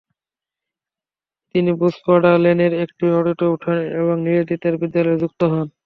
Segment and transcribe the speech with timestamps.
[1.55, 5.67] তিনি বোসপাড়া লেনের একটি বাড়িতে ওঠেন এবং নিবেদিতার বিদ্যালয়ে যুক্ত হন।